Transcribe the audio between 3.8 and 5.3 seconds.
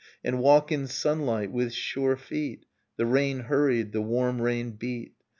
The warm rain beat